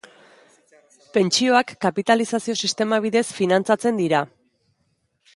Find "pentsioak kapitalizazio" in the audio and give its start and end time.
1.17-2.55